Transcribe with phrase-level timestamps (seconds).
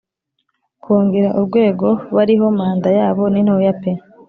[0.83, 3.91] Kongera urwego bariho Manda yabo ni ntoya pe